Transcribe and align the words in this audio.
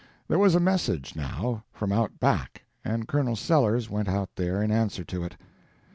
There 0.27 0.39
was 0.39 0.55
a 0.55 0.59
message, 0.59 1.15
now, 1.15 1.63
from 1.71 1.91
out 1.91 2.19
back, 2.19 2.63
and 2.83 3.07
Colonel 3.07 3.35
Sellers 3.35 3.87
went 3.87 4.07
out 4.09 4.31
there 4.35 4.63
in 4.63 4.71
answer 4.71 5.03
to 5.03 5.23
it. 5.23 5.37